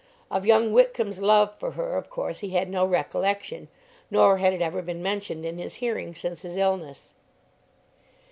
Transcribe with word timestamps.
Of 0.31 0.47
young 0.47 0.71
Whitcomb's 0.73 1.21
love 1.21 1.53
for 1.59 1.73
her, 1.73 1.95
of 1.95 2.09
course, 2.09 2.39
he 2.39 2.49
had 2.49 2.71
no 2.71 2.87
recollection, 2.87 3.67
nor 4.09 4.37
had 4.39 4.51
it 4.51 4.59
ever 4.59 4.81
been 4.81 5.03
mentioned 5.03 5.45
in 5.45 5.59
his 5.59 5.75
hearing 5.75 6.15
since 6.15 6.41
his 6.41 6.57
illness. 6.57 7.13